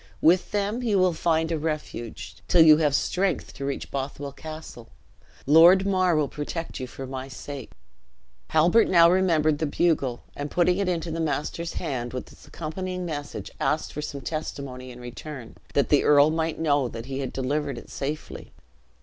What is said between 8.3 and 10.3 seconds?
Halbert now remembered the bugle,